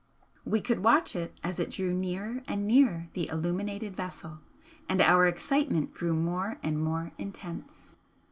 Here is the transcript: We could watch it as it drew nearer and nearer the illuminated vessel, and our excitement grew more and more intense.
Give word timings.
We 0.45 0.61
could 0.61 0.79
watch 0.83 1.15
it 1.15 1.39
as 1.43 1.59
it 1.59 1.69
drew 1.69 1.93
nearer 1.93 2.41
and 2.47 2.67
nearer 2.67 3.09
the 3.13 3.27
illuminated 3.27 3.95
vessel, 3.95 4.39
and 4.89 4.99
our 4.99 5.27
excitement 5.27 5.93
grew 5.93 6.13
more 6.15 6.57
and 6.63 6.81
more 6.83 7.11
intense. 7.19 7.93